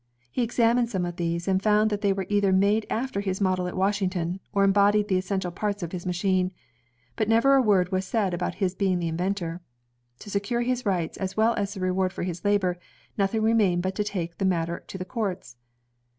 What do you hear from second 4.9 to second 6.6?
the essential parts of his machine.